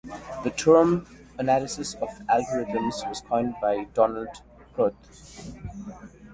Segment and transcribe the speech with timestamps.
[0.43, 1.05] The term
[1.37, 4.29] "analysis of algorithms" was coined by Donald
[4.75, 5.53] Knuth.